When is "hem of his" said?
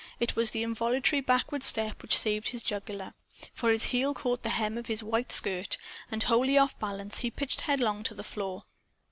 4.49-5.03